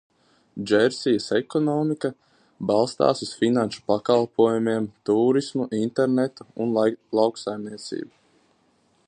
[0.69, 2.11] Džersijas ekonomika
[2.71, 6.75] balstās uz finanšu pakalpojumiem, tūrismu, internetu un
[7.21, 8.13] lauksaimniecību.